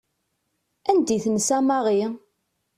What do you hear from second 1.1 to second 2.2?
i tensa Mary?